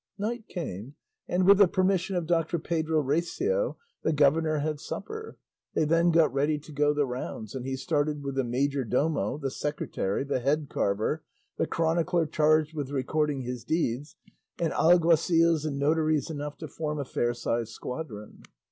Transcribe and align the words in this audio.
Night 0.17 0.47
came, 0.47 0.95
and 1.27 1.45
with 1.45 1.59
the 1.59 1.67
permission 1.67 2.15
of 2.15 2.25
Doctor 2.25 2.57
Pedro 2.57 3.03
Recio, 3.03 3.75
the 4.01 4.11
governor 4.11 4.57
had 4.57 4.79
supper. 4.79 5.37
They 5.75 5.85
then 5.85 6.09
got 6.09 6.33
ready 6.33 6.57
to 6.57 6.71
go 6.71 6.91
the 6.91 7.05
rounds, 7.05 7.53
and 7.53 7.67
he 7.67 7.75
started 7.75 8.23
with 8.23 8.33
the 8.33 8.43
majordomo, 8.43 9.37
the 9.39 9.51
secretary, 9.51 10.23
the 10.23 10.39
head 10.39 10.69
carver, 10.71 11.23
the 11.57 11.67
chronicler 11.67 12.25
charged 12.25 12.73
with 12.75 12.89
recording 12.89 13.41
his 13.41 13.63
deeds, 13.63 14.15
and 14.59 14.73
alguacils 14.73 15.65
and 15.67 15.77
notaries 15.77 16.31
enough 16.31 16.57
to 16.57 16.67
form 16.67 16.97
a 16.97 17.05
fair 17.05 17.35
sized 17.35 17.69
squadron. 17.69 18.41